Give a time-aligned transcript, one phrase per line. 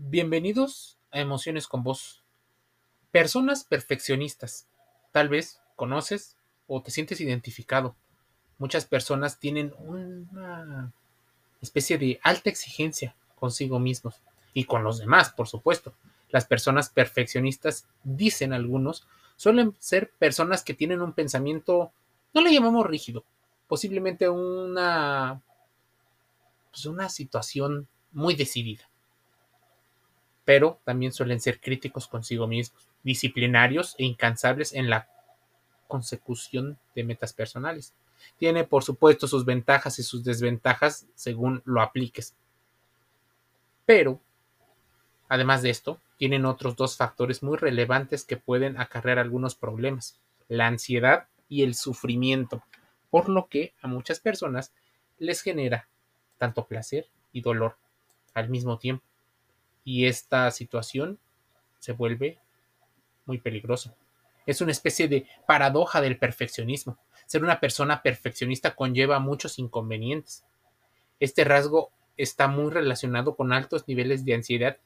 [0.00, 2.22] Bienvenidos a Emociones con Vos.
[3.10, 4.68] Personas perfeccionistas.
[5.10, 6.36] Tal vez conoces
[6.68, 7.96] o te sientes identificado.
[8.58, 10.92] Muchas personas tienen una
[11.60, 14.22] especie de alta exigencia consigo mismos
[14.54, 15.94] y con los demás, por supuesto.
[16.30, 19.04] Las personas perfeccionistas, dicen algunos,
[19.34, 21.90] suelen ser personas que tienen un pensamiento,
[22.34, 23.24] no le llamamos rígido,
[23.66, 25.42] posiblemente una,
[26.70, 28.87] pues una situación muy decidida
[30.48, 35.06] pero también suelen ser críticos consigo mismos, disciplinarios e incansables en la
[35.86, 37.92] consecución de metas personales.
[38.38, 42.34] Tiene, por supuesto, sus ventajas y sus desventajas según lo apliques.
[43.84, 44.22] Pero,
[45.28, 50.66] además de esto, tienen otros dos factores muy relevantes que pueden acarrear algunos problemas, la
[50.66, 52.62] ansiedad y el sufrimiento,
[53.10, 54.72] por lo que a muchas personas
[55.18, 55.88] les genera
[56.38, 57.76] tanto placer y dolor
[58.32, 59.07] al mismo tiempo
[59.88, 61.18] y esta situación
[61.78, 62.36] se vuelve
[63.24, 63.94] muy peligrosa.
[64.44, 66.98] Es una especie de paradoja del perfeccionismo.
[67.24, 70.44] Ser una persona perfeccionista conlleva muchos inconvenientes.
[71.20, 74.76] Este rasgo está muy relacionado con altos niveles de ansiedad,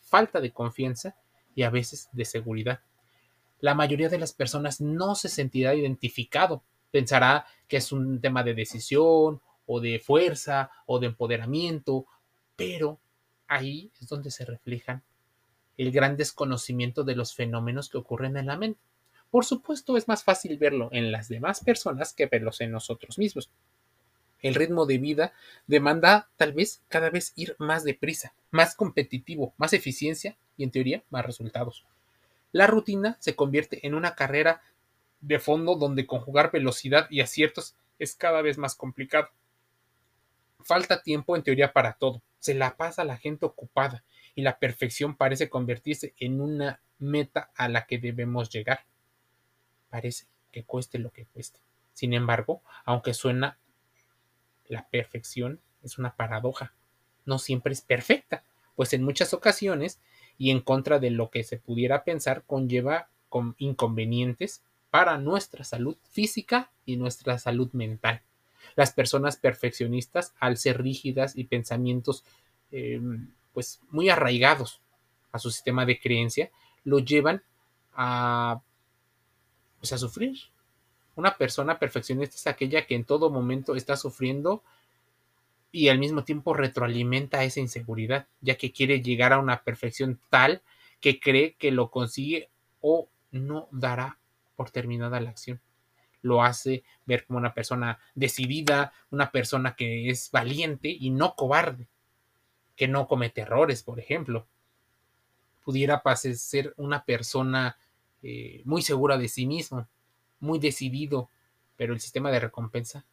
[0.00, 1.14] falta de confianza
[1.54, 2.80] y a veces de seguridad.
[3.60, 8.54] La mayoría de las personas no se sentirá identificado, pensará que es un tema de
[8.54, 12.06] decisión o de fuerza o de empoderamiento,
[12.56, 12.98] pero
[13.48, 15.02] ahí es donde se reflejan
[15.76, 18.80] el gran desconocimiento de los fenómenos que ocurren en la mente.
[19.30, 23.50] Por supuesto, es más fácil verlo en las demás personas que verlos en nosotros mismos.
[24.40, 25.32] El ritmo de vida
[25.66, 31.02] demanda tal vez cada vez ir más deprisa, más competitivo, más eficiencia y en teoría
[31.10, 31.84] más resultados.
[32.52, 34.62] La rutina se convierte en una carrera
[35.20, 39.28] de fondo donde conjugar velocidad y aciertos es cada vez más complicado.
[40.60, 45.16] Falta tiempo en teoría para todo, se la pasa la gente ocupada y la perfección
[45.16, 48.86] parece convertirse en una meta a la que debemos llegar.
[49.90, 51.60] Parece que cueste lo que cueste.
[51.92, 53.58] Sin embargo, aunque suena
[54.66, 56.74] la perfección es una paradoja.
[57.24, 58.44] No siempre es perfecta,
[58.76, 60.00] pues en muchas ocasiones
[60.36, 65.96] y en contra de lo que se pudiera pensar conlleva con inconvenientes para nuestra salud
[66.10, 68.22] física y nuestra salud mental.
[68.76, 72.24] Las personas perfeccionistas, al ser rígidas y pensamientos
[72.70, 74.80] em, pues muy arraigados
[75.32, 76.50] a su sistema de creencia,
[76.84, 77.42] lo llevan
[77.94, 78.60] a,
[79.78, 80.38] pues, a sufrir.
[81.16, 84.62] Una persona perfeccionista es aquella que en todo momento está sufriendo
[85.72, 90.62] y al mismo tiempo retroalimenta esa inseguridad, ya que quiere llegar a una perfección tal
[91.00, 92.48] que cree que lo consigue
[92.80, 94.18] o no dará
[94.56, 95.60] por terminada la acción
[96.22, 101.86] lo hace ver como una persona decidida, una persona que es valiente y no cobarde,
[102.76, 104.46] que no comete errores, por ejemplo.
[105.64, 107.76] Pudiera ser una persona
[108.22, 109.86] eh, muy segura de sí mismo,
[110.40, 111.30] muy decidido,
[111.76, 113.04] pero el sistema de recompensa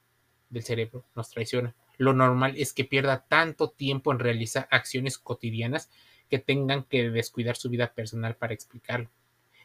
[0.49, 1.75] del cerebro nos traiciona.
[1.97, 5.89] Lo normal es que pierda tanto tiempo en realizar acciones cotidianas
[6.29, 9.09] que tengan que descuidar su vida personal para explicarlo.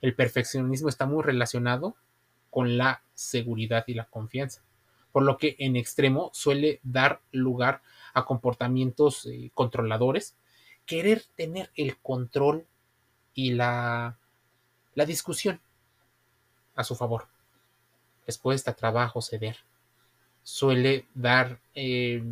[0.01, 1.97] El perfeccionismo está muy relacionado
[2.51, 4.63] con la seguridad y la confianza,
[5.13, 10.35] por lo que en extremo suele dar lugar a comportamientos eh, controladores,
[10.87, 12.67] querer tener el control
[13.35, 14.19] y la,
[14.95, 15.61] la discusión
[16.75, 17.29] a su favor.
[18.27, 19.57] Les cuesta trabajo ceder.
[20.43, 22.23] Suele dar eh,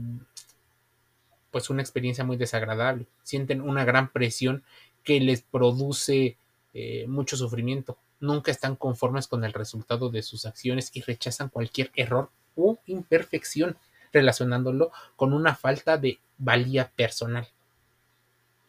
[1.51, 3.07] pues una experiencia muy desagradable.
[3.23, 4.65] Sienten una gran presión
[5.05, 6.37] que les produce
[6.75, 11.91] eh, mucho sufrimiento nunca están conformes con el resultado de sus acciones y rechazan cualquier
[11.95, 13.77] error o imperfección
[14.13, 17.47] relacionándolo con una falta de valía personal.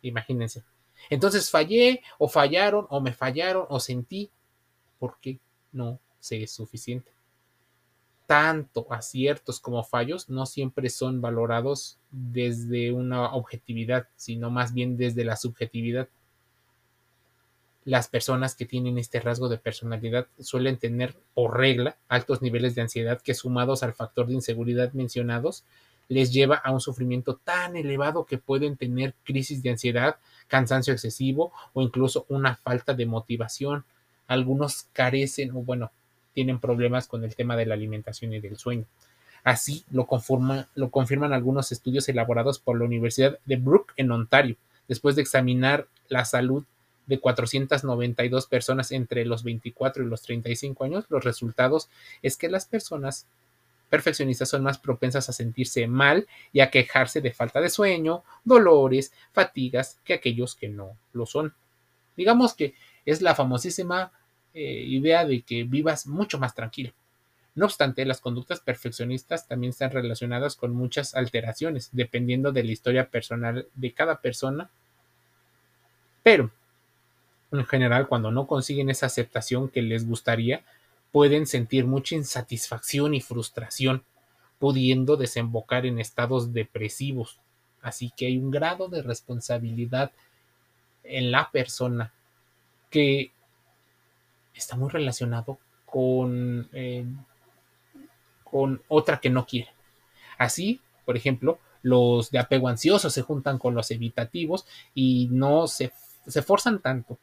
[0.01, 0.63] Imagínense.
[1.09, 4.29] Entonces fallé o fallaron o me fallaron o sentí
[4.99, 5.39] porque
[5.71, 7.11] no sé suficiente.
[8.27, 15.23] Tanto aciertos como fallos no siempre son valorados desde una objetividad, sino más bien desde
[15.23, 16.07] la subjetividad
[17.85, 22.81] las personas que tienen este rasgo de personalidad suelen tener por regla altos niveles de
[22.81, 25.63] ansiedad que sumados al factor de inseguridad mencionados
[26.09, 30.17] les lleva a un sufrimiento tan elevado que pueden tener crisis de ansiedad,
[30.47, 33.85] cansancio excesivo o incluso una falta de motivación.
[34.27, 35.91] Algunos carecen o bueno,
[36.33, 38.85] tienen problemas con el tema de la alimentación y del sueño.
[39.43, 40.07] Así lo,
[40.75, 45.87] lo confirman algunos estudios elaborados por la Universidad de Brook en Ontario, después de examinar
[46.09, 46.65] la salud
[47.09, 51.89] de 492 personas entre los 24 y los 35 años, los resultados
[52.21, 53.27] es que las personas
[53.89, 59.11] perfeccionistas son más propensas a sentirse mal y a quejarse de falta de sueño, dolores,
[59.31, 61.55] fatigas que aquellos que no lo son.
[62.15, 62.75] Digamos que
[63.05, 64.11] es la famosísima
[64.53, 66.93] eh, idea de que vivas mucho más tranquilo.
[67.55, 73.09] No obstante, las conductas perfeccionistas también están relacionadas con muchas alteraciones, dependiendo de la historia
[73.09, 74.69] personal de cada persona.
[76.21, 76.51] Pero,
[77.51, 80.63] en general, cuando no consiguen esa aceptación que les gustaría,
[81.11, 84.03] pueden sentir mucha insatisfacción y frustración,
[84.59, 87.39] pudiendo desembocar en estados depresivos.
[87.81, 90.11] Así que hay un grado de responsabilidad
[91.03, 92.11] en la persona
[92.89, 93.31] que
[94.53, 97.05] está muy relacionado con, eh,
[98.43, 99.71] con otra que no quiere.
[100.37, 105.93] Así, por ejemplo, los de apego ansioso se juntan con los evitativos y no se,
[106.27, 107.17] se forzan tanto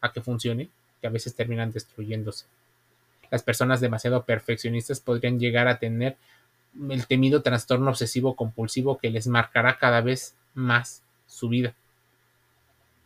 [0.00, 0.68] a que funcione
[1.00, 2.46] que a veces terminan destruyéndose.
[3.30, 6.16] Las personas demasiado perfeccionistas podrían llegar a tener
[6.90, 11.74] el temido trastorno obsesivo compulsivo que les marcará cada vez más su vida.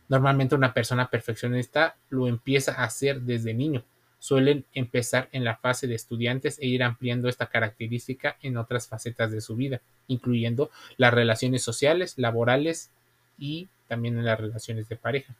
[0.09, 3.83] Normalmente una persona perfeccionista lo empieza a hacer desde niño.
[4.19, 9.31] Suelen empezar en la fase de estudiantes e ir ampliando esta característica en otras facetas
[9.31, 12.89] de su vida, incluyendo las relaciones sociales, laborales
[13.37, 15.35] y también en las relaciones de pareja.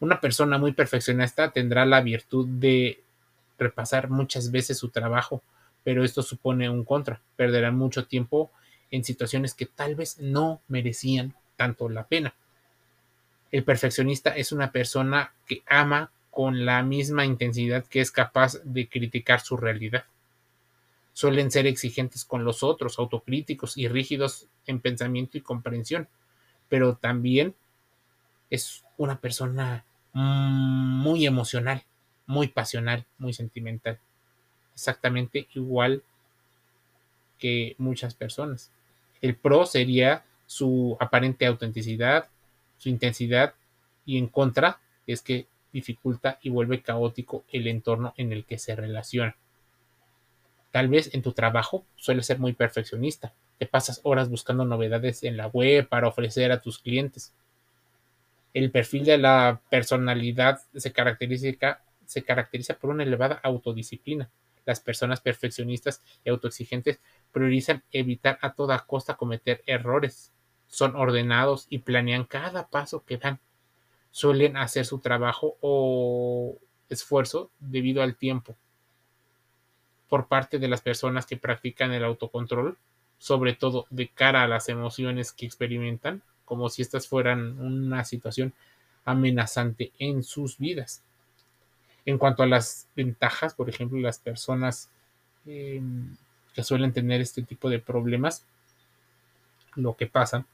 [0.00, 3.02] Una persona muy perfeccionista tendrá la virtud de
[3.58, 5.42] repasar muchas veces su trabajo,
[5.84, 7.20] pero esto supone un contra.
[7.36, 8.50] Perderán mucho tiempo
[8.90, 12.34] en situaciones que tal vez no merecían tanto la pena.
[13.52, 18.88] El perfeccionista es una persona que ama con la misma intensidad que es capaz de
[18.88, 20.04] criticar su realidad.
[21.12, 26.08] Suelen ser exigentes con los otros, autocríticos y rígidos en pensamiento y comprensión,
[26.70, 27.54] pero también
[28.48, 31.84] es una persona muy emocional
[32.30, 33.98] muy pasional, muy sentimental.
[34.72, 36.04] Exactamente igual
[37.38, 38.70] que muchas personas.
[39.20, 42.28] El pro sería su aparente autenticidad,
[42.78, 43.54] su intensidad
[44.06, 48.76] y en contra es que dificulta y vuelve caótico el entorno en el que se
[48.76, 49.36] relaciona.
[50.70, 53.32] Tal vez en tu trabajo suele ser muy perfeccionista.
[53.58, 57.32] Te pasas horas buscando novedades en la web para ofrecer a tus clientes.
[58.52, 64.28] El perfil de la personalidad se caracteriza por una elevada autodisciplina.
[64.66, 67.00] Las personas perfeccionistas y autoexigentes
[67.32, 70.32] priorizan evitar a toda costa cometer errores.
[70.68, 73.38] Son ordenados y planean cada paso que dan.
[74.10, 76.56] Suelen hacer su trabajo o
[76.88, 78.56] esfuerzo debido al tiempo.
[80.08, 82.76] Por parte de las personas que practican el autocontrol,
[83.18, 88.52] sobre todo de cara a las emociones que experimentan, como si estas fueran una situación
[89.04, 91.00] amenazante en sus vidas.
[92.04, 94.90] En cuanto a las ventajas, por ejemplo, las personas
[95.46, 96.16] em,
[96.52, 98.44] que suelen tener este tipo de problemas,
[99.76, 100.44] lo que pasa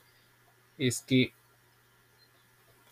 [0.76, 1.32] es que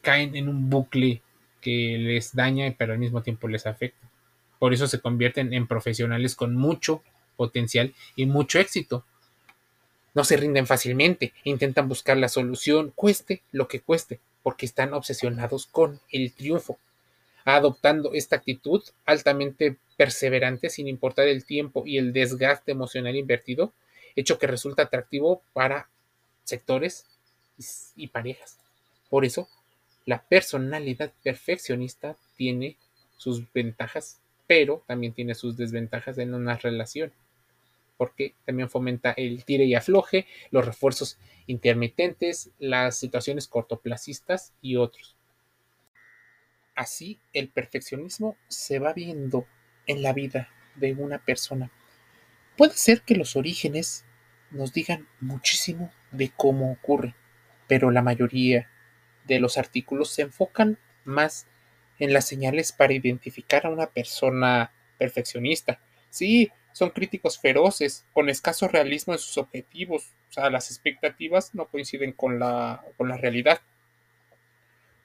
[0.00, 1.20] caen en un bucle
[1.60, 4.08] que les daña pero al mismo tiempo les afecta.
[4.58, 7.02] Por eso se convierten en profesionales con mucho
[7.36, 9.04] potencial y mucho éxito.
[10.14, 15.66] No se rinden fácilmente, intentan buscar la solución, cueste lo que cueste, porque están obsesionados
[15.66, 16.78] con el triunfo
[17.44, 23.72] adoptando esta actitud altamente perseverante sin importar el tiempo y el desgaste emocional invertido,
[24.16, 25.88] hecho que resulta atractivo para
[26.44, 27.06] sectores
[27.96, 28.58] y parejas.
[29.10, 29.48] Por eso,
[30.06, 32.76] la personalidad perfeccionista tiene
[33.16, 37.12] sus ventajas, pero también tiene sus desventajas en una relación,
[37.96, 45.16] porque también fomenta el tire y afloje, los refuerzos intermitentes, las situaciones cortoplacistas y otros.
[46.74, 49.46] Así el perfeccionismo se va viendo
[49.86, 51.70] en la vida de una persona.
[52.56, 54.04] Puede ser que los orígenes
[54.50, 57.14] nos digan muchísimo de cómo ocurre,
[57.68, 58.70] pero la mayoría
[59.24, 61.46] de los artículos se enfocan más
[61.98, 65.80] en las señales para identificar a una persona perfeccionista.
[66.10, 71.66] Sí, son críticos feroces, con escaso realismo en sus objetivos, o sea, las expectativas no
[71.66, 73.60] coinciden con la, con la realidad.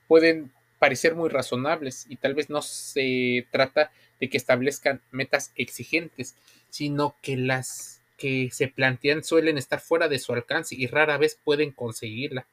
[0.07, 6.35] Pueden parecer muy razonables y tal vez no se trata de que establezcan metas exigentes,
[6.71, 11.39] sino que las que se plantean suelen estar fuera de su alcance y rara vez
[11.43, 12.47] pueden conseguirla.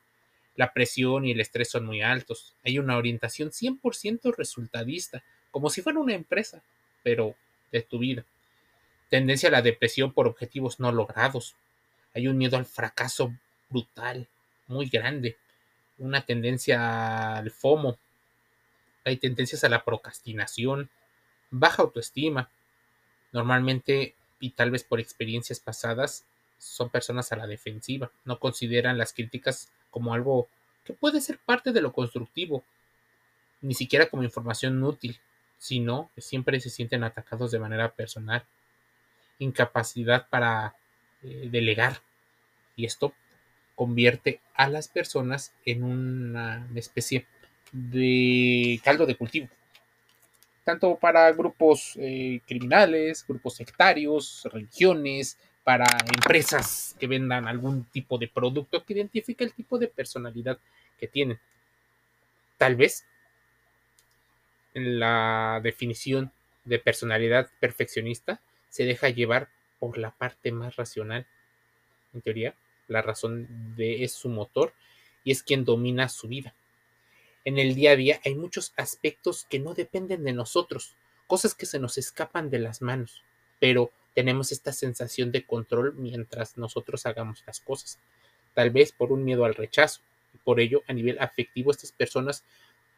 [0.57, 2.55] La presión y el estrés son muy altos.
[2.67, 6.63] Hay una orientación 100% resultadista, como si fuera una empresa,
[7.03, 7.35] pero
[7.73, 8.27] de tu vida.
[9.09, 11.55] Tendencia a la depresión por objetivos no logrados.
[12.15, 13.33] Hay un miedo al fracaso
[13.69, 14.27] brutal,
[14.67, 15.37] muy grande.
[15.99, 17.99] Una tendencia al FOMO,
[19.05, 20.91] hay tendencias a la procrastinación,
[21.51, 22.51] baja autoestima.
[23.33, 26.25] Normalmente y tal vez por experiencias pasadas
[26.59, 30.49] son personas a la defensiva, no consideran las críticas como algo
[30.85, 32.65] que puede ser parte de lo constructivo,
[33.61, 35.19] ni siquiera como información útil,
[35.59, 38.45] sino que siempre se sienten atacados de manera personal,
[39.39, 40.75] incapacidad para
[41.23, 42.01] eh, delegar,
[42.77, 43.13] y esto
[43.75, 47.27] convierte a las personas en una especie
[47.73, 49.49] de caldo de cultivo
[50.67, 58.27] tanto para grupos eh, criminales, grupos sectarios, religiones, para empresas que vendan algún tipo de
[58.27, 60.59] producto que identifique el tipo de personalidad
[60.99, 61.39] que tienen.
[62.59, 63.05] Tal vez
[64.75, 66.33] en la definición
[66.65, 68.41] de personalidad perfeccionista
[68.77, 71.27] se deja llevar por la parte más racional.
[72.13, 72.55] En teoría,
[72.89, 74.73] la razón de es su motor
[75.25, 76.55] y es quien domina su vida
[77.47, 80.97] en el día a día hay muchos aspectos que no dependen de nosotros,
[81.29, 83.23] cosas que se nos escapan de las manos,
[83.61, 88.01] pero tenemos esta sensación de control mientras nosotros hagamos las cosas,
[88.53, 90.01] tal vez por un miedo al rechazo.
[90.43, 92.43] Por ello, a nivel afectivo, estas personas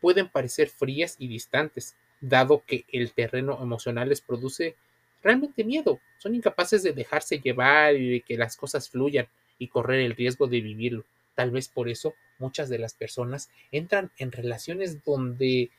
[0.01, 4.77] pueden parecer frías y distantes, dado que el terreno emocional les produce
[5.23, 6.01] realmente miedo.
[6.19, 10.47] Son incapaces de dejarse llevar y de que las cosas fluyan y correr el riesgo
[10.47, 11.05] de vivirlo.
[11.35, 15.71] Tal vez por eso muchas de las personas entran en relaciones donde,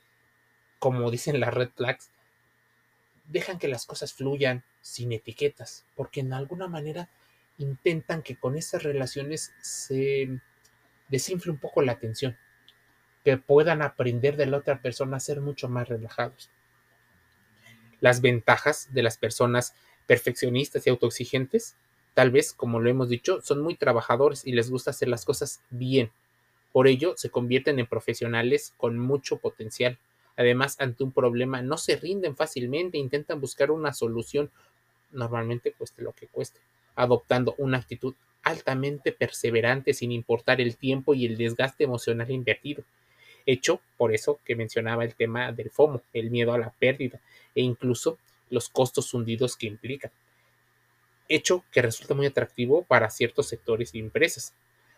[0.79, 2.09] como dicen las red flags,
[3.27, 7.09] dejan que las cosas fluyan sin etiquetas, porque en alguna manera
[7.57, 10.39] intentan que con esas relaciones se
[11.09, 12.37] desinfle un poco la atención,
[13.23, 16.49] que puedan aprender de la otra persona a ser mucho más relajados.
[18.01, 19.73] Las ventajas de las personas
[20.07, 21.75] perfeccionistas y autoexigentes
[22.13, 25.61] Tal vez, como lo hemos dicho, son muy trabajadores y les gusta hacer las cosas
[25.69, 26.11] bien.
[26.73, 29.97] Por ello, se convierten en profesionales con mucho potencial.
[30.35, 34.51] Además, ante un problema, no se rinden fácilmente, intentan buscar una solución,
[35.11, 36.59] normalmente cueste lo que cueste,
[36.95, 42.83] adoptando una actitud altamente perseverante sin importar el tiempo y el desgaste emocional invertido.
[43.51, 47.19] Hecho por eso que mencionaba el tema del FOMO, el miedo a la pérdida
[47.55, 48.17] e incluso
[48.49, 50.11] los costos hundidos que implica
[51.29, 54.53] hecho que resulta muy atractivo para ciertos sectores y empresas.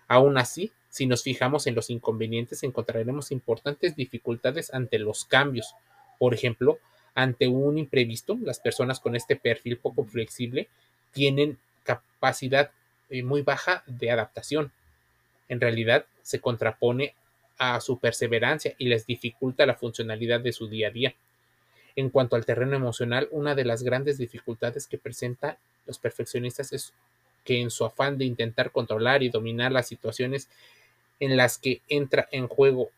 [0.07, 5.75] Aún así, si nos fijamos en los inconvenientes, encontraremos importantes dificultades ante los cambios.
[6.17, 6.79] Por ejemplo,
[7.13, 10.69] ante un imprevisto, las personas con este perfil poco flexible
[11.11, 12.71] tienen capacidad
[13.09, 14.71] eh, muy baja de adaptación.
[15.49, 17.13] En realidad, se contrapone
[17.63, 21.13] a su perseverancia y les dificulta la funcionalidad de su día a día.
[21.95, 26.91] En cuanto al terreno emocional, una de las grandes dificultades que presenta los perfeccionistas es
[27.45, 30.49] que en su afán de intentar controlar y dominar las situaciones
[31.19, 32.89] en las que entra en juego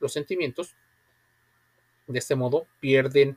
[0.00, 0.74] los sentimientos,
[2.06, 3.36] de este modo pierden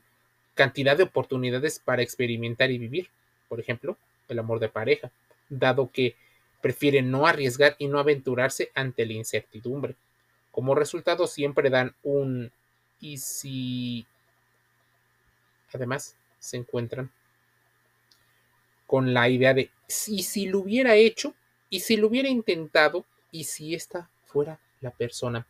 [0.55, 3.10] cantidad de oportunidades para experimentar y vivir,
[3.50, 3.98] por ejemplo,
[4.29, 5.12] el amor de pareja,
[5.50, 6.15] dado que
[6.62, 9.96] prefieren no arriesgar y no aventurarse ante la incertidumbre.
[10.51, 12.51] Como resultado siempre dan un
[13.00, 14.06] y si
[15.74, 17.12] además se encuentran
[18.88, 21.36] con la idea de si, si lo hubiera hecho
[21.70, 25.46] y si lo hubiera intentado y si esta fuera la persona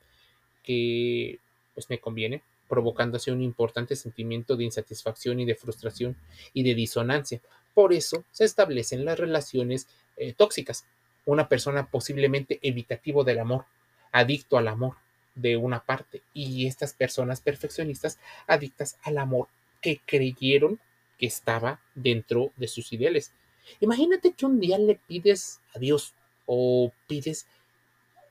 [0.63, 1.39] que
[1.73, 6.15] pues me conviene, provocándose un importante sentimiento de insatisfacción y de frustración
[6.53, 7.41] y de disonancia.
[7.73, 9.87] Por eso se establecen las relaciones
[10.17, 10.85] eh, tóxicas.
[11.25, 13.65] Una persona posiblemente evitativo del amor,
[14.11, 14.95] adicto al amor
[15.35, 19.47] de una parte, y estas personas perfeccionistas adictas al amor
[19.81, 20.79] que creyeron
[21.17, 23.31] que estaba dentro de sus ideales.
[23.79, 26.13] Imagínate que un día le pides a Dios
[26.45, 27.45] o pides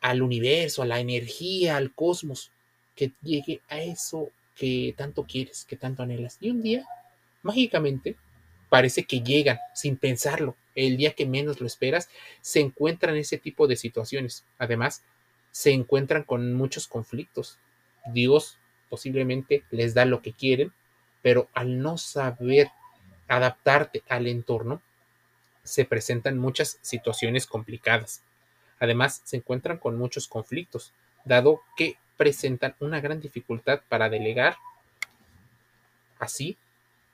[0.01, 2.51] al universo, a la energía, al cosmos,
[2.95, 6.37] que llegue a eso que tanto quieres, que tanto anhelas.
[6.41, 6.85] Y un día,
[7.43, 8.17] mágicamente,
[8.69, 10.57] parece que llegan sin pensarlo.
[10.75, 12.09] El día que menos lo esperas,
[12.41, 14.45] se encuentran ese tipo de situaciones.
[14.59, 15.05] Además,
[15.59, 17.59] se encuentran con muchos conflictos.
[18.07, 20.73] Dios posiblemente les da lo que quieren,
[21.21, 22.71] pero al no saber
[23.27, 24.81] adaptarte al entorno,
[25.65, 28.23] se presentan muchas situaciones complicadas.
[28.79, 30.93] Además, se encuentran con muchos conflictos,
[31.25, 34.59] dado que presentan una gran dificultad para delegar.
[36.21, 36.57] Así,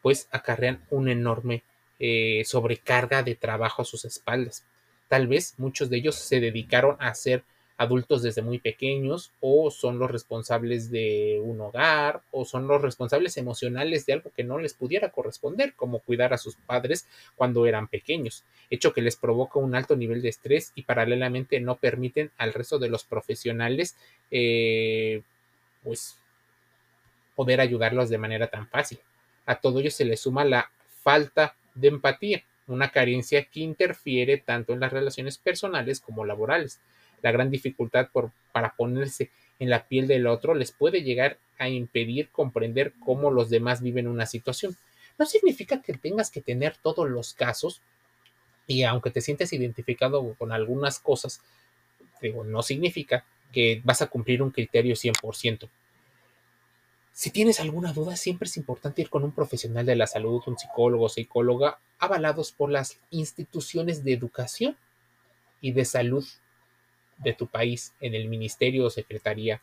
[0.03, 1.63] pues acarrean una enorme
[1.99, 4.67] eh, sobrecarga de trabajo a sus espaldas.
[5.09, 7.43] Tal vez muchos de ellos se dedicaron a hacer
[7.77, 13.37] adultos desde muy pequeños o son los responsables de un hogar o son los responsables
[13.37, 17.89] emocionales de algo que no les pudiera corresponder, como cuidar a sus padres cuando eran
[17.89, 22.53] pequeños, hecho que les provoca un alto nivel de estrés y paralelamente no permiten al
[22.53, 23.97] resto de los profesionales
[24.31, 25.23] eh,
[25.83, 26.19] pues
[27.35, 28.99] poder ayudarlos de manera tan fácil.
[29.47, 30.71] A todo ello se le suma la
[31.03, 36.81] falta de empatía, una carencia que interfiere tanto en las relaciones personales como laborales.
[37.25, 41.71] La gran dificultad por, para ponerse en la piel del otro les puede llegar a
[41.71, 44.77] impedir comprender cómo los demás viven una situación.
[45.19, 47.81] No significa que tengas que tener todos los casos
[48.67, 51.41] y aunque te sientes identificado con algunas cosas,
[52.45, 55.71] no significa que vas a cumplir un criterio 100%.
[57.15, 60.59] Si tienes alguna duda, siempre es importante ir con un profesional de la salud, un
[60.59, 64.77] psicólogo o psicóloga, avalados por las instituciones de educación
[65.63, 66.27] y de salud
[67.19, 69.61] de tu país, en el ministerio o secretaría.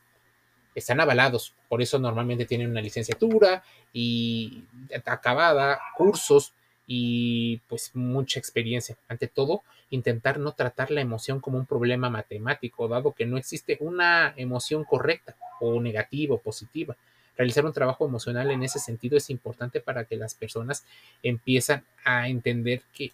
[0.73, 4.63] Están avalados, por eso normalmente tienen una licenciatura y
[5.05, 6.53] acabada, cursos
[6.87, 8.97] y pues mucha experiencia.
[9.07, 13.77] Ante todo, intentar no tratar la emoción como un problema matemático, dado que no existe
[13.81, 16.95] una emoción correcta o negativa o positiva
[17.37, 20.85] realizar un trabajo emocional en ese sentido es importante para que las personas
[21.23, 23.11] empiezan a entender que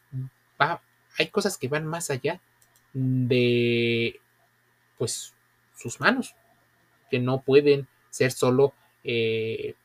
[1.18, 2.40] hay cosas que van más allá
[2.94, 4.20] de
[4.98, 5.34] pues
[5.76, 6.36] sus manos,
[7.10, 8.74] que no pueden ser solo
[9.04, 9.76] eh,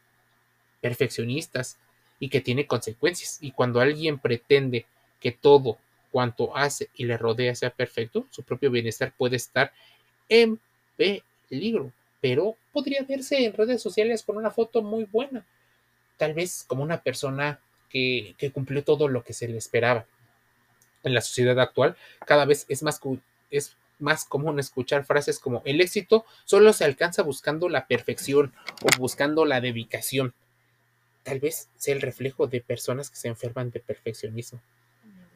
[0.80, 1.78] perfeccionistas
[2.18, 3.38] y que tiene consecuencias.
[3.40, 4.86] Y cuando alguien pretende
[5.20, 5.78] que todo
[6.10, 9.72] cuanto hace y le rodea sea perfecto, su propio bienestar puede estar
[10.28, 10.60] en
[10.96, 11.92] peligro
[12.22, 15.44] pero podría verse en redes sociales con una foto muy buena,
[16.16, 20.06] tal vez como una persona que, cumplió todo lo que se le esperaba.
[21.02, 23.00] En la sociedad actual, cada vez es más,
[24.02, 29.44] más común escuchar frases como el éxito solo se alcanza buscando la perfección o buscando
[29.44, 30.34] la dedicación.
[31.22, 34.60] Tal vez sea el reflejo de personas que se enferman de perfeccionismo.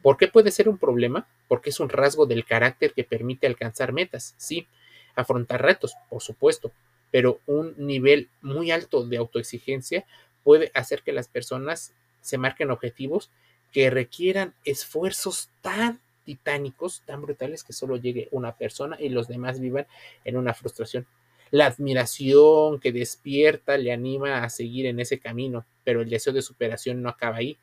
[0.01, 1.27] ¿Por qué puede ser un problema?
[1.47, 4.67] Porque es un rasgo del carácter que permite alcanzar metas, sí,
[5.15, 6.71] afrontar retos, por supuesto,
[7.11, 10.05] pero un nivel muy alto de autoexigencia
[10.43, 13.31] puede hacer que las personas se marquen objetivos
[13.71, 19.61] que requieran esfuerzos tan titánicos, tan brutales que solo llegue una persona y los demás
[19.61, 19.87] vivan
[20.25, 21.07] en una frustración.
[21.51, 26.41] La admiración que despierta le anima a seguir en ese camino, pero el deseo de
[26.41, 27.57] superación no acaba ahí.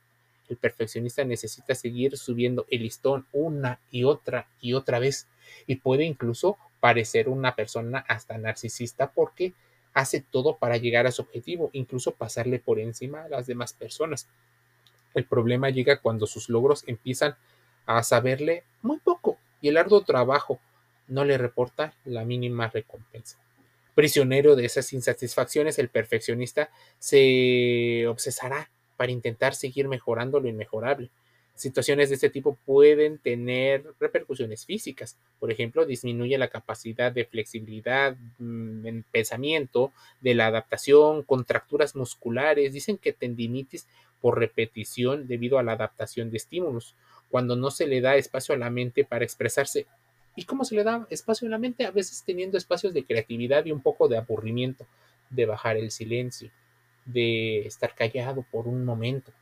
[0.49, 5.29] El perfeccionista necesita seguir subiendo el listón una y otra y otra vez
[5.67, 9.53] y puede incluso parecer una persona hasta narcisista porque
[9.93, 14.27] hace todo para llegar a su objetivo, incluso pasarle por encima a las demás personas.
[15.13, 17.37] El problema llega cuando sus logros empiezan
[17.87, 20.61] a saberle muy poco y el arduo trabajo
[21.09, 23.39] no le reporta la mínima recompensa.
[23.95, 31.11] Prisionero de esas insatisfacciones, el perfeccionista se obsesará para intentar seguir mejorando lo inmejorable.
[31.55, 35.17] Situaciones de este tipo pueden tener repercusiones físicas.
[35.39, 42.73] Por ejemplo, disminuye la capacidad de flexibilidad mm, en pensamiento, de la adaptación, contracturas musculares.
[42.73, 43.87] Dicen que tendinitis
[44.21, 46.97] por repetición debido a la adaptación de estímulos.
[47.35, 49.89] Cuando no se le da espacio a la mente para expresarse.
[50.37, 51.85] ¿Y cómo se le da espacio a la mente?
[51.85, 54.87] A veces teniendo espacios de creatividad y un poco de aburrimiento,
[55.31, 56.53] de bajar el silencio,
[57.05, 59.33] de estar callado por un momento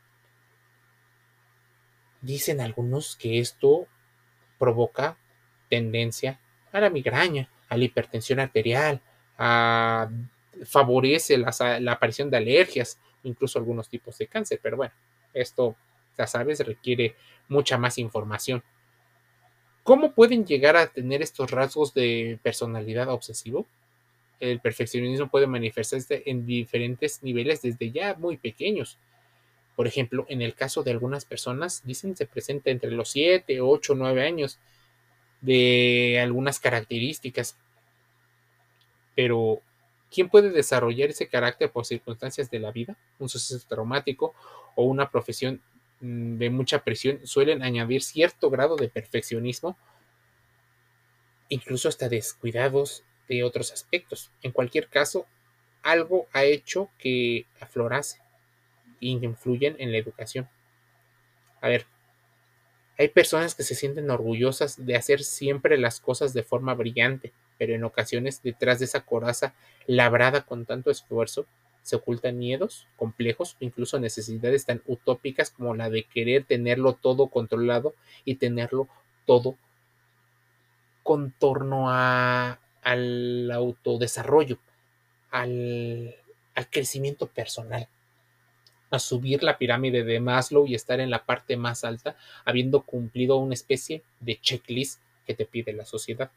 [2.23, 3.85] Dicen algunos que esto
[4.57, 5.17] provoca
[5.69, 6.39] tendencia
[6.71, 9.01] a la migraña, a la hipertensión arterial,
[9.37, 10.09] a,
[10.65, 14.59] favorece la, la aparición de alergias, incluso algunos tipos de cáncer.
[14.63, 14.93] Pero bueno,
[15.33, 15.75] esto,
[16.17, 17.15] ya sabes, requiere
[17.47, 18.63] mucha más información.
[19.83, 23.67] ¿Cómo pueden llegar a tener estos rasgos de personalidad obsesivo?
[24.39, 28.97] El perfeccionismo puede manifestarse en diferentes niveles desde ya muy pequeños.
[29.75, 33.95] Por ejemplo, en el caso de algunas personas, dicen se presenta entre los 7, 8,
[33.95, 34.59] 9 años
[35.41, 37.57] de algunas características.
[39.15, 39.61] Pero,
[40.11, 42.97] ¿quién puede desarrollar ese carácter por circunstancias de la vida?
[43.19, 44.33] Un suceso traumático
[44.75, 45.61] o una profesión
[46.03, 49.77] de mucha presión suelen añadir cierto grado de perfeccionismo,
[51.47, 54.29] incluso hasta descuidados de otros aspectos.
[54.41, 55.25] En cualquier caso,
[55.81, 58.19] algo ha hecho que aflorase
[58.99, 60.49] influyen en la educación.
[61.61, 61.85] A ver,
[62.97, 67.75] hay personas que se sienten orgullosas de hacer siempre las cosas de forma brillante, pero
[67.75, 69.53] en ocasiones detrás de esa coraza
[69.87, 71.45] labrada con tanto esfuerzo
[71.83, 77.93] se ocultan miedos, complejos incluso necesidades tan utópicas como la de querer tenerlo todo controlado
[78.25, 78.87] y tenerlo
[79.25, 79.57] todo
[81.03, 84.57] con torno a, al autodesarrollo,
[85.29, 86.15] al,
[86.55, 87.87] al crecimiento personal
[88.93, 92.15] a subir la pirámide de Maslow y estar en la parte más alta,
[92.45, 96.29] habiendo cumplido una especie de checklist que te pide la sociedad.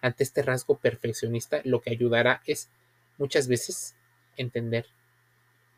[0.00, 2.70] Ante este rasgo perfeccionista, lo que ayudará es
[3.18, 3.94] muchas veces
[4.38, 4.86] entender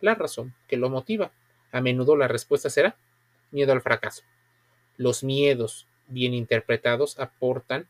[0.01, 1.33] la razón que lo motiva.
[1.73, 2.97] A menudo la respuesta será
[3.51, 4.23] miedo al fracaso.
[4.97, 7.89] Los miedos bien interpretados aportan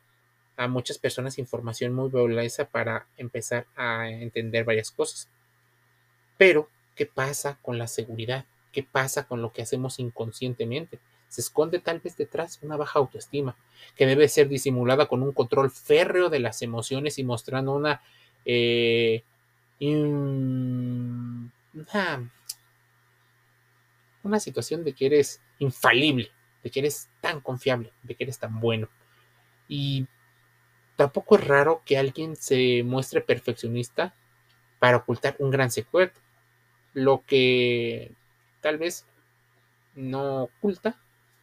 [0.57, 5.29] a muchas personas información muy valiosa para empezar a entender varias cosas.
[6.37, 8.45] Pero, ¿qué pasa con la seguridad?
[8.73, 10.99] ¿Qué pasa con lo que hacemos inconscientemente?
[11.29, 13.57] Se esconde tal vez detrás una baja autoestima,
[13.97, 18.03] que debe ser disimulada con un control férreo de las emociones y mostrando una,
[18.45, 19.23] eh,
[19.81, 21.51] una,
[24.23, 26.31] una situación de que eres infalible,
[26.62, 28.88] de que eres tan confiable, de que eres tan bueno.
[29.69, 30.07] Y
[30.97, 34.14] tampoco es raro que alguien se muestre perfeccionista
[34.79, 36.21] para ocultar un gran secreto.
[36.93, 38.12] Lo que
[38.61, 39.07] tal vez
[39.95, 41.01] no oculta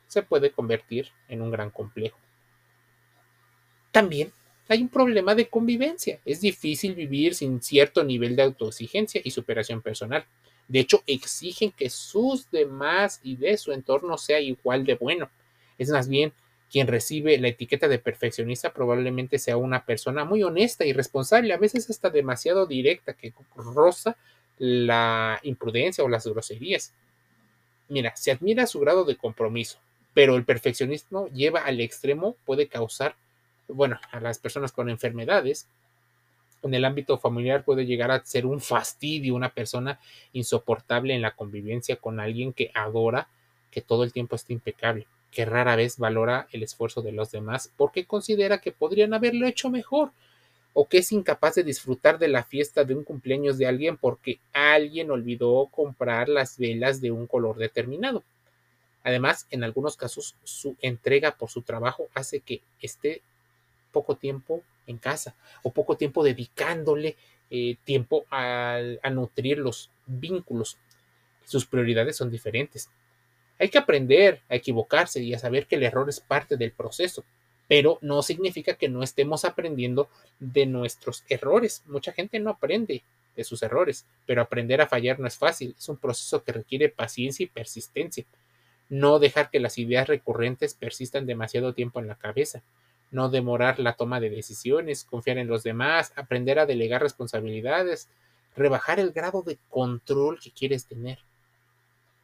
[0.08, 2.17] se puede convertir en un gran complejo.
[3.91, 4.32] También
[4.67, 6.19] hay un problema de convivencia.
[6.25, 10.25] Es difícil vivir sin cierto nivel de autoexigencia y superación personal.
[10.67, 15.30] De hecho, exigen que sus demás y de su entorno sea igual de bueno.
[15.77, 16.34] Es más bien,
[16.69, 21.58] quien recibe la etiqueta de perfeccionista probablemente sea una persona muy honesta y responsable, a
[21.58, 24.17] veces hasta demasiado directa, que roza
[24.58, 26.93] la imprudencia o las groserías.
[27.88, 29.80] Mira, se admira su grado de compromiso,
[30.13, 33.15] pero el perfeccionismo lleva al extremo, puede causar,
[33.67, 35.67] bueno, a las personas con enfermedades,
[36.63, 39.99] en el ámbito familiar puede llegar a ser un fastidio, una persona
[40.34, 43.27] insoportable en la convivencia con alguien que adora
[43.71, 47.71] que todo el tiempo esté impecable, que rara vez valora el esfuerzo de los demás
[47.77, 50.12] porque considera que podrían haberlo hecho mejor
[50.73, 54.39] o que es incapaz de disfrutar de la fiesta de un cumpleaños de alguien porque
[54.53, 58.23] alguien olvidó comprar las velas de un color determinado.
[59.03, 63.21] Además, en algunos casos, su entrega por su trabajo hace que esté
[63.97, 65.33] poco tiempo en casa
[65.63, 67.17] o poco tiempo dedicándole
[67.49, 70.77] eh, tiempo a, a nutrir los vínculos.
[71.45, 72.91] Sus prioridades son diferentes.
[73.57, 77.23] Hay que aprender a equivocarse y a saber que el error es parte del proceso,
[77.67, 81.81] pero no significa que no estemos aprendiendo de nuestros errores.
[81.88, 83.01] Mucha gente no aprende
[83.36, 86.89] de sus errores, pero aprender a fallar no es fácil, es un proceso que requiere
[86.89, 88.25] paciencia y persistencia.
[88.89, 92.62] No dejar que las ideas recurrentes persistan demasiado tiempo en la cabeza
[93.12, 98.10] no demorar la toma de decisiones, confiar en los demás, aprender a delegar responsabilidades,
[98.56, 101.20] rebajar el grado de control que quieres tener.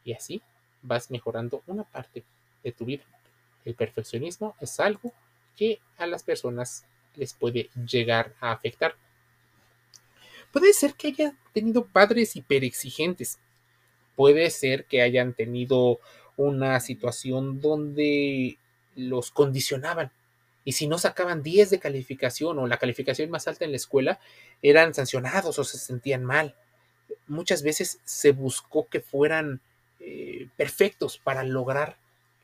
[0.04, 0.42] Y así
[0.82, 2.24] vas mejorando una parte
[2.62, 3.04] de tu vida.
[3.64, 5.12] El perfeccionismo es algo
[5.56, 6.84] que a las personas
[7.16, 8.94] les puede llegar a afectar.
[10.52, 13.38] Puede ser que haya tenido padres hiperexigentes.
[14.14, 15.98] Puede ser que hayan tenido
[16.36, 18.58] una situación donde
[18.94, 20.12] los condicionaban
[20.64, 24.18] y si no sacaban 10 de calificación o la calificación más alta en la escuela,
[24.62, 26.54] eran sancionados o se sentían mal.
[27.26, 29.60] Muchas veces se buscó que fueran
[30.00, 31.98] eh, perfectos para lograr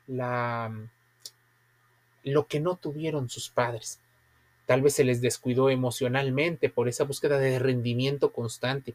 [0.06, 0.70] la,
[2.22, 4.00] lo que no tuvieron sus padres.
[4.66, 8.94] Tal vez se les descuidó emocionalmente por esa búsqueda de rendimiento constante.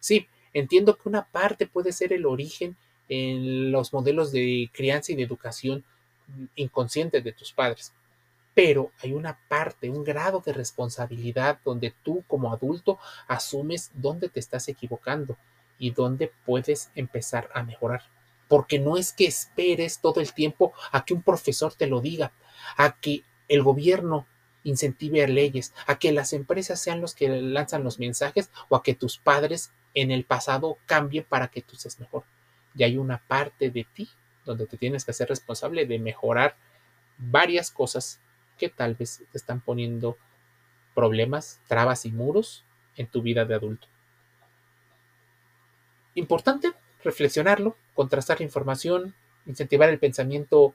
[0.00, 2.76] Sí, entiendo que una parte puede ser el origen
[3.08, 5.84] en los modelos de crianza y de educación
[6.56, 7.92] inconsciente de tus padres
[8.56, 14.40] pero hay una parte, un grado de responsabilidad donde tú como adulto asumes dónde te
[14.40, 15.36] estás equivocando
[15.78, 18.04] y dónde puedes empezar a mejorar.
[18.48, 22.32] Porque no es que esperes todo el tiempo a que un profesor te lo diga,
[22.78, 24.26] a que el gobierno
[24.64, 28.94] incentive leyes, a que las empresas sean los que lanzan los mensajes o a que
[28.94, 32.24] tus padres en el pasado cambien para que tú seas mejor.
[32.74, 34.08] Y hay una parte de ti
[34.46, 36.56] donde te tienes que hacer responsable de mejorar
[37.18, 38.18] varias cosas
[38.56, 40.16] que tal vez te están poniendo
[40.94, 42.64] problemas, trabas y muros
[42.96, 43.86] en tu vida de adulto.
[46.14, 46.72] Importante
[47.04, 49.14] reflexionarlo, contrastar la información,
[49.46, 50.74] incentivar el pensamiento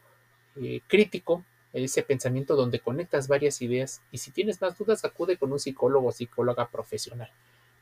[0.56, 5.52] eh, crítico, ese pensamiento donde conectas varias ideas y si tienes más dudas acude con
[5.52, 7.32] un psicólogo o psicóloga profesional.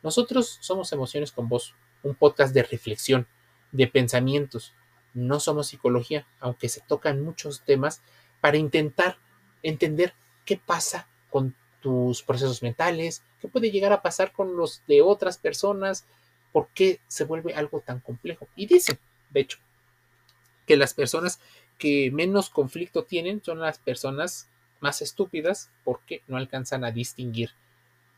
[0.02, 3.28] Nosotros somos Emociones con Vos, un podcast de reflexión,
[3.72, 4.74] de pensamientos.
[5.14, 8.02] No somos psicología, aunque se tocan muchos temas
[8.42, 9.18] para intentar
[9.64, 10.14] entender
[10.46, 15.38] qué pasa con tus procesos mentales, qué puede llegar a pasar con los de otras
[15.38, 16.06] personas,
[16.52, 18.48] por qué se vuelve algo tan complejo.
[18.56, 19.60] Y dicen, de hecho,
[20.66, 21.40] que las personas
[21.78, 24.50] que menos conflicto tienen son las personas
[24.82, 27.52] más estúpidas porque no alcanzan a distinguir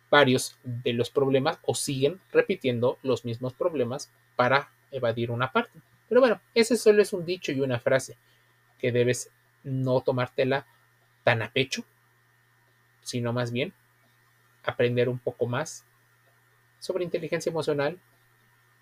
[0.10, 5.80] varios de los problemas o siguen repitiendo los mismos problemas para evadir una parte.
[6.10, 8.18] Pero bueno, ese solo es un dicho y una frase
[8.78, 9.30] que debes
[9.64, 10.68] no tomártela
[11.24, 11.84] tan a pecho,
[13.02, 13.74] sino más bien
[14.64, 15.86] aprender un poco más
[16.80, 18.00] sobre inteligencia emocional,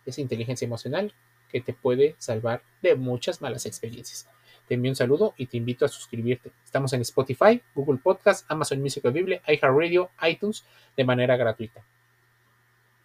[0.05, 1.13] esa inteligencia emocional
[1.49, 4.27] que te puede salvar de muchas malas experiencias.
[4.67, 6.51] Te envío un saludo y te invito a suscribirte.
[6.63, 10.63] Estamos en Spotify, Google Podcast, Amazon Music Bible, iHeartRadio, iTunes
[10.95, 11.83] de manera gratuita.